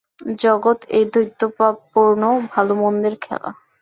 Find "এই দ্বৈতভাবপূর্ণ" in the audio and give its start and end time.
0.91-2.21